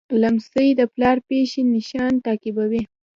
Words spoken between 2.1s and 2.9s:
تعقیبوي.